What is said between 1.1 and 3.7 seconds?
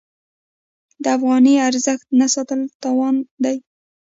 افغانۍ ارزښت نه ساتل تاوان دی.